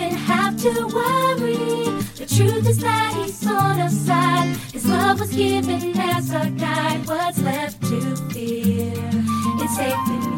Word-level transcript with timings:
have 0.00 0.56
to 0.62 0.86
worry. 0.86 1.84
The 2.16 2.26
truth 2.26 2.68
is 2.68 2.78
that 2.78 3.14
He's. 3.14 3.42
His 4.72 4.86
love 4.88 5.20
was 5.20 5.30
given 5.34 5.98
as 5.98 6.30
a 6.30 6.50
guide. 6.50 7.06
What's 7.06 7.38
left 7.42 7.80
to 7.82 8.16
fear? 8.32 8.92
It's 9.60 9.76
safe 9.76 9.94
in 10.08 10.32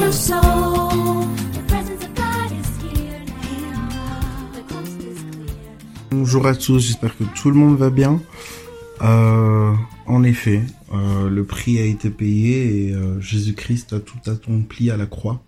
your 0.00 0.12
soul. 0.12 0.96
Bonjour 6.10 6.46
à 6.46 6.54
tous, 6.54 6.78
j'espère 6.78 7.16
que 7.16 7.24
tout 7.24 7.50
le 7.50 7.56
monde 7.56 7.76
va 7.76 7.90
bien. 7.90 8.20
Euh, 9.02 9.74
en 10.06 10.22
effet, 10.24 10.62
euh, 10.94 11.28
le 11.28 11.44
prix 11.44 11.78
a 11.78 11.84
été 11.84 12.10
payé 12.10 12.88
et 12.88 12.94
euh, 12.94 13.20
Jésus-Christ 13.20 13.92
a 13.92 14.00
tout 14.00 14.18
accompli 14.30 14.90
à 14.90 14.96
la 14.96 15.06
croix. 15.06 15.42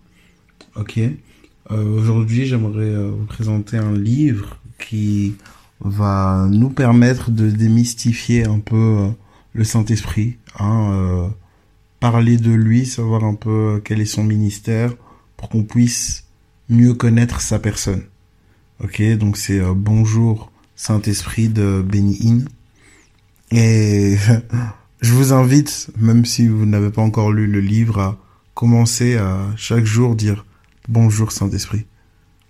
Ok. 0.75 0.99
Euh, 0.99 1.83
Aujourd'hui, 1.97 2.45
j'aimerais 2.45 2.85
euh, 2.85 3.11
vous 3.11 3.25
présenter 3.25 3.77
un 3.77 3.93
livre 3.93 4.57
qui 4.79 5.35
va 5.81 6.47
nous 6.49 6.69
permettre 6.69 7.31
de 7.31 7.49
démystifier 7.49 8.45
un 8.45 8.59
peu 8.59 8.75
euh, 8.75 9.09
le 9.53 9.63
Saint-Esprit, 9.63 10.37
hein, 10.57 10.91
euh, 10.91 11.27
parler 11.99 12.37
de 12.37 12.51
lui, 12.51 12.85
savoir 12.85 13.23
un 13.23 13.35
peu 13.35 13.81
quel 13.83 14.01
est 14.01 14.05
son 14.05 14.23
ministère, 14.23 14.93
pour 15.37 15.49
qu'on 15.49 15.63
puisse 15.63 16.25
mieux 16.69 16.93
connaître 16.93 17.41
sa 17.41 17.59
personne. 17.59 18.03
Ok, 18.83 19.01
donc 19.17 19.37
c'est 19.37 19.59
euh, 19.59 19.73
Bonjour 19.75 20.51
Saint-Esprit 20.75 21.49
de 21.49 21.83
Benny 21.85 22.17
Hinn. 22.23 22.47
Et 23.51 24.17
je 25.01 25.13
vous 25.13 25.33
invite, 25.33 25.89
même 25.97 26.25
si 26.25 26.47
vous 26.47 26.65
n'avez 26.65 26.89
pas 26.89 27.01
encore 27.01 27.31
lu 27.31 27.47
le 27.47 27.59
livre, 27.59 27.99
à 27.99 28.17
commencer 28.53 29.17
à 29.17 29.47
chaque 29.55 29.85
jour 29.85 30.15
dire 30.15 30.45
Bonjour 30.89 31.31
Saint-Esprit. 31.31 31.85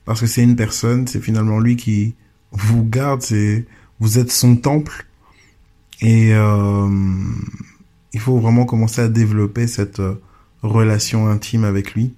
Parce 0.05 0.21
que 0.21 0.25
c'est 0.25 0.41
une 0.41 0.55
personne, 0.55 1.05
c'est 1.07 1.19
finalement 1.19 1.59
lui 1.59 1.75
qui 1.75 2.15
vous 2.53 2.85
garde, 2.85 3.21
c'est 3.21 3.65
vous 3.99 4.17
êtes 4.17 4.31
son 4.31 4.55
temple. 4.55 5.07
Et 5.99 6.33
euh, 6.33 6.87
il 8.13 8.19
faut 8.21 8.39
vraiment 8.39 8.63
commencer 8.63 9.01
à 9.01 9.09
développer 9.09 9.67
cette 9.67 9.99
euh, 9.99 10.21
relation 10.63 11.27
intime 11.27 11.65
avec 11.65 11.93
lui. 11.95 12.13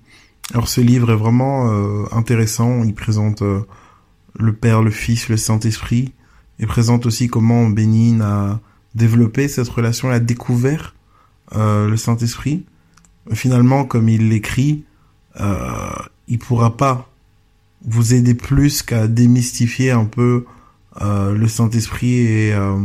Alors 0.53 0.67
ce 0.67 0.80
livre 0.80 1.11
est 1.11 1.16
vraiment 1.16 1.72
euh, 1.72 2.05
intéressant. 2.11 2.83
Il 2.83 2.94
présente 2.94 3.41
euh, 3.41 3.61
le 4.38 4.53
Père, 4.53 4.83
le 4.83 4.91
Fils, 4.91 5.28
le 5.28 5.38
Saint-Esprit. 5.38 6.13
Il 6.59 6.67
présente 6.67 7.08
aussi 7.08 7.30
comment 7.30 7.67
Bénin 7.67 8.22
a 8.22 8.59
développé 8.94 9.47
cette 9.47 9.69
relation, 9.69 10.11
a 10.11 10.19
découvert 10.19 10.94
euh, 11.56 11.89
le 11.89 11.97
Saint-Esprit. 11.97 12.63
Finalement, 13.33 13.85
comme 13.85 14.08
il 14.08 14.30
l'écrit, 14.30 14.85
euh, 15.39 15.91
il 16.27 16.39
pourra 16.39 16.75
pas 16.77 17.09
vous 17.85 18.13
aider 18.13 18.33
plus 18.33 18.83
qu'à 18.83 19.07
démystifier 19.07 19.91
un 19.91 20.05
peu 20.05 20.45
euh, 21.01 21.33
le 21.33 21.47
Saint-Esprit 21.47 22.13
et 22.13 22.53
euh, 22.53 22.78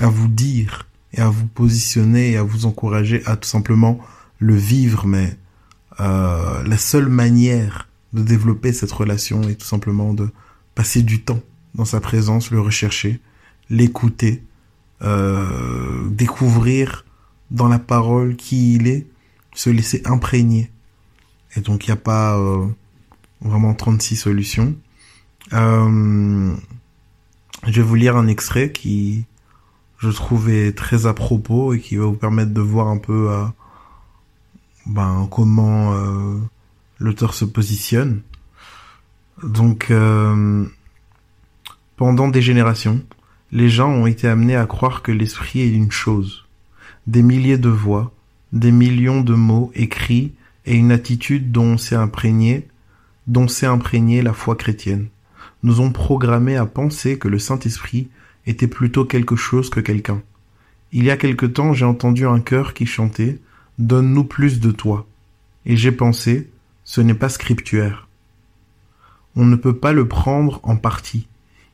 à 0.00 0.08
vous 0.08 0.28
dire 0.28 0.86
et 1.12 1.20
à 1.20 1.28
vous 1.28 1.46
positionner 1.46 2.32
et 2.32 2.36
à 2.36 2.42
vous 2.42 2.66
encourager 2.66 3.22
à 3.26 3.36
tout 3.36 3.48
simplement 3.48 3.98
le 4.38 4.54
vivre. 4.54 5.06
Mais 5.06 5.36
euh, 6.00 6.62
la 6.64 6.78
seule 6.78 7.08
manière 7.08 7.88
de 8.12 8.22
développer 8.22 8.72
cette 8.72 8.92
relation 8.92 9.42
est 9.42 9.56
tout 9.56 9.66
simplement 9.66 10.14
de 10.14 10.28
passer 10.74 11.02
du 11.02 11.22
temps 11.22 11.40
dans 11.74 11.84
sa 11.84 12.00
présence, 12.00 12.50
le 12.50 12.60
rechercher, 12.60 13.20
l'écouter, 13.70 14.42
euh, 15.02 16.08
découvrir 16.10 17.04
dans 17.50 17.68
la 17.68 17.78
parole 17.78 18.36
qui 18.36 18.74
il 18.74 18.86
est, 18.86 19.06
se 19.54 19.70
laisser 19.70 20.02
imprégner. 20.04 20.70
Et 21.56 21.60
donc 21.60 21.86
il 21.86 21.90
n'y 21.90 21.94
a 21.94 22.00
pas 22.00 22.38
euh, 22.38 22.66
vraiment 23.40 23.74
36 23.74 24.16
solutions. 24.16 24.74
Euh, 25.52 26.54
je 27.66 27.72
vais 27.72 27.82
vous 27.82 27.94
lire 27.94 28.16
un 28.16 28.26
extrait 28.26 28.72
qui, 28.72 29.24
je 29.98 30.08
trouve, 30.08 30.48
est 30.50 30.76
très 30.76 31.06
à 31.06 31.14
propos 31.14 31.74
et 31.74 31.80
qui 31.80 31.96
va 31.96 32.06
vous 32.06 32.14
permettre 32.14 32.52
de 32.52 32.60
voir 32.60 32.88
un 32.88 32.98
peu 32.98 33.30
euh, 33.30 33.44
ben, 34.86 35.28
comment 35.30 35.94
euh, 35.94 36.38
l'auteur 36.98 37.34
se 37.34 37.44
positionne. 37.44 38.22
Donc, 39.42 39.92
pendant 41.96 42.28
des 42.28 42.40
générations, 42.40 43.04
les 43.52 43.68
gens 43.68 43.90
ont 43.90 44.06
été 44.06 44.28
amenés 44.28 44.56
à 44.56 44.64
croire 44.64 45.02
que 45.02 45.12
l'esprit 45.12 45.60
est 45.60 45.70
une 45.70 45.92
chose. 45.92 46.46
Des 47.06 47.22
milliers 47.22 47.58
de 47.58 47.68
voix, 47.68 48.12
des 48.52 48.72
millions 48.72 49.20
de 49.20 49.34
mots 49.34 49.70
écrits 49.74 50.32
et 50.66 50.74
une 50.74 50.92
attitude 50.92 51.52
dont 51.52 51.78
s'est 51.78 51.96
imprégné, 51.96 52.68
dont 53.26 53.48
s'est 53.48 53.66
imprégnée 53.66 54.22
la 54.22 54.32
foi 54.32 54.56
chrétienne, 54.56 55.08
nous 55.62 55.80
ont 55.80 55.92
programmés 55.92 56.56
à 56.56 56.66
penser 56.66 57.18
que 57.18 57.28
le 57.28 57.38
Saint-Esprit 57.38 58.08
était 58.46 58.66
plutôt 58.66 59.04
quelque 59.04 59.36
chose 59.36 59.70
que 59.70 59.80
quelqu'un. 59.80 60.22
Il 60.92 61.04
y 61.04 61.10
a 61.10 61.16
quelque 61.16 61.46
temps, 61.46 61.72
j'ai 61.72 61.84
entendu 61.84 62.26
un 62.26 62.40
chœur 62.40 62.74
qui 62.74 62.86
chantait 62.86 63.38
Donne-nous 63.78 64.24
plus 64.24 64.60
de 64.60 64.70
toi. 64.70 65.06
Et 65.66 65.76
j'ai 65.76 65.92
pensé, 65.92 66.48
ce 66.84 67.00
n'est 67.00 67.14
pas 67.14 67.28
scriptuaire. 67.28 68.08
On 69.34 69.44
ne 69.44 69.56
peut 69.56 69.76
pas 69.76 69.92
le 69.92 70.08
prendre 70.08 70.60
en 70.62 70.76
partie. 70.76 71.26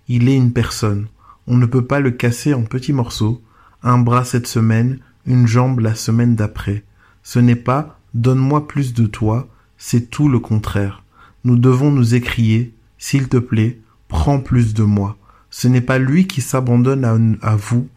Il 0.08 0.28
est 0.28 0.36
une 0.36 0.52
personne. 0.52 1.06
On 1.46 1.56
ne 1.56 1.66
peut 1.66 1.84
pas 1.84 2.00
le 2.00 2.10
casser 2.10 2.54
en 2.54 2.64
petits 2.64 2.92
morceaux, 2.92 3.40
un 3.82 3.98
bras 3.98 4.24
cette 4.24 4.48
semaine, 4.48 4.98
une 5.26 5.46
jambe 5.46 5.78
la 5.78 5.94
semaine 5.94 6.34
d'après. 6.34 6.82
Ce 7.22 7.38
n'est 7.38 7.54
pas 7.54 8.00
donne-moi 8.14 8.68
plus 8.68 8.94
de 8.94 9.06
toi, 9.06 9.48
c'est 9.78 10.10
tout 10.10 10.28
le 10.28 10.38
contraire. 10.38 11.02
Nous 11.44 11.56
devons 11.56 11.90
nous 11.90 12.14
écrier, 12.14 12.74
s'il 12.98 13.28
te 13.28 13.36
plaît, 13.36 13.80
prends 14.08 14.40
plus 14.40 14.74
de 14.74 14.82
moi. 14.82 15.16
Ce 15.50 15.68
n'est 15.68 15.80
pas 15.80 15.98
lui 15.98 16.26
qui 16.26 16.40
s'abandonne 16.40 17.38
à, 17.42 17.56
vous, 17.56 17.88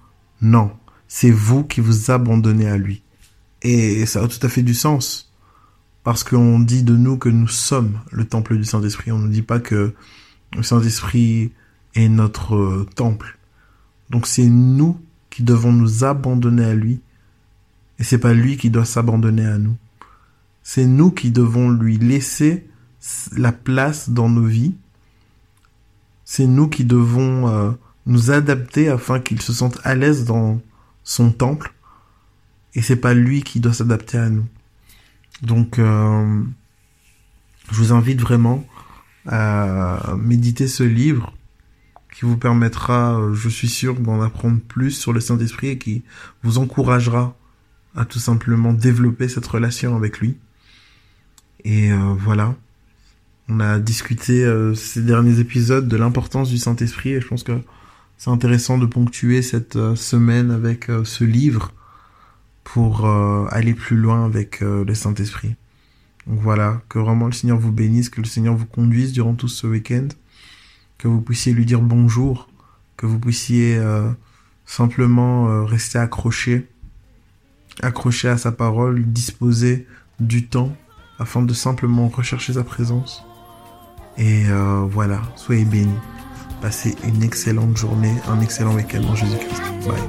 non, 0.41 0.71
c'est 1.07 1.31
vous 1.31 1.63
qui 1.63 1.79
vous 1.79 2.11
abandonnez 2.11 2.67
à 2.67 2.77
lui. 2.77 3.01
Et 3.61 4.05
ça 4.05 4.23
a 4.23 4.27
tout 4.27 4.45
à 4.45 4.49
fait 4.49 4.63
du 4.63 4.73
sens. 4.73 5.31
Parce 6.03 6.23
qu'on 6.23 6.59
dit 6.59 6.83
de 6.83 6.95
nous 6.95 7.17
que 7.17 7.29
nous 7.29 7.47
sommes 7.47 7.99
le 8.11 8.25
temple 8.25 8.57
du 8.57 8.63
Saint-Esprit. 8.63 9.11
On 9.11 9.19
ne 9.19 9.31
dit 9.31 9.41
pas 9.41 9.59
que 9.59 9.93
le 10.55 10.63
Saint-Esprit 10.63 11.51
est 11.95 12.09
notre 12.09 12.55
euh, 12.55 12.87
temple. 12.95 13.37
Donc 14.09 14.27
c'est 14.27 14.45
nous 14.45 14.99
qui 15.29 15.43
devons 15.43 15.71
nous 15.71 16.03
abandonner 16.03 16.65
à 16.65 16.75
lui. 16.75 17.01
Et 17.97 18.03
c'est 18.03 18.19
pas 18.19 18.33
lui 18.33 18.57
qui 18.57 18.69
doit 18.69 18.85
s'abandonner 18.85 19.45
à 19.45 19.57
nous. 19.57 19.75
C'est 20.67 20.87
nous 20.87 21.11
qui 21.11 21.29
devons 21.29 21.69
lui 21.69 21.99
laisser 21.99 22.67
la 23.37 23.51
place 23.51 24.09
dans 24.09 24.27
nos 24.27 24.45
vies. 24.45 24.73
C'est 26.25 26.47
nous 26.47 26.67
qui 26.67 26.85
devons 26.85 27.47
euh, 27.47 27.71
nous 28.07 28.31
adapter 28.31 28.89
afin 28.89 29.19
qu'il 29.19 29.39
se 29.43 29.53
sente 29.53 29.79
à 29.83 29.93
l'aise 29.93 30.25
dans 30.25 30.59
son 31.03 31.31
temple. 31.31 31.71
Et 32.73 32.81
c'est 32.81 32.95
pas 32.95 33.13
lui 33.13 33.43
qui 33.43 33.59
doit 33.59 33.73
s'adapter 33.73 34.17
à 34.17 34.31
nous. 34.31 34.47
Donc, 35.43 35.77
euh, 35.77 36.43
je 37.71 37.75
vous 37.75 37.93
invite 37.93 38.19
vraiment 38.19 38.65
à 39.27 40.15
méditer 40.17 40.67
ce 40.67 40.81
livre 40.81 41.31
qui 42.11 42.25
vous 42.25 42.37
permettra, 42.37 43.19
euh, 43.19 43.33
je 43.35 43.49
suis 43.49 43.69
sûr, 43.69 43.99
d'en 43.99 44.19
apprendre 44.19 44.59
plus 44.61 44.91
sur 44.91 45.13
le 45.13 45.19
Saint-Esprit 45.19 45.67
et 45.67 45.77
qui 45.77 46.03
vous 46.41 46.57
encouragera 46.57 47.37
à 47.95 48.03
tout 48.03 48.19
simplement 48.19 48.73
développer 48.73 49.27
cette 49.27 49.45
relation 49.45 49.95
avec 49.95 50.19
lui. 50.19 50.37
Et 51.65 51.91
euh, 51.91 52.13
voilà. 52.17 52.55
On 53.49 53.59
a 53.59 53.79
discuté 53.79 54.45
euh, 54.45 54.73
ces 54.75 55.01
derniers 55.01 55.39
épisodes 55.39 55.87
de 55.87 55.97
l'importance 55.97 56.49
du 56.49 56.57
Saint-Esprit 56.57 57.13
et 57.13 57.21
je 57.21 57.27
pense 57.27 57.43
que 57.43 57.59
c'est 58.17 58.29
intéressant 58.29 58.77
de 58.77 58.85
ponctuer 58.85 59.41
cette 59.41 59.75
euh, 59.75 59.95
semaine 59.95 60.51
avec 60.51 60.89
ce 61.03 61.23
livre 61.23 61.73
pour 62.63 63.05
aller 63.05 63.73
plus 63.75 63.95
loin 63.95 64.25
avec 64.25 64.59
le 64.61 64.93
Saint-Esprit. 64.95 65.55
Donc 66.25 66.39
voilà, 66.39 66.81
que 66.89 66.97
vraiment 66.97 67.27
le 67.27 67.31
Seigneur 67.31 67.59
vous 67.59 67.71
bénisse, 67.71 68.09
que 68.09 68.19
le 68.19 68.25
Seigneur 68.25 68.55
vous 68.55 68.65
conduise 68.65 69.13
durant 69.13 69.35
tout 69.35 69.47
ce 69.47 69.67
week-end, 69.67 70.07
que 70.97 71.07
vous 71.07 71.21
puissiez 71.21 71.53
lui 71.53 71.65
dire 71.65 71.79
bonjour, 71.81 72.49
que 72.97 73.05
vous 73.05 73.19
puissiez 73.19 73.79
simplement 74.65 75.63
rester 75.63 75.99
accroché, 75.99 76.67
accroché 77.83 78.29
à 78.29 78.37
sa 78.37 78.51
parole, 78.51 79.05
disposer 79.05 79.85
du 80.19 80.47
temps 80.47 80.75
afin 81.19 81.41
de 81.41 81.53
simplement 81.53 82.07
rechercher 82.07 82.53
sa 82.53 82.63
présence. 82.63 83.23
Et 84.17 84.45
euh, 84.47 84.85
voilà, 84.89 85.21
soyez 85.35 85.65
bénis. 85.65 85.93
Passez 86.61 86.95
une 87.03 87.21
excellente 87.21 87.75
journée, 87.77 88.13
un 88.27 88.39
excellent 88.41 88.73
week-end 88.75 89.03
en 89.03 89.15
Jésus-Christ. 89.15 89.61
Bye. 89.85 90.01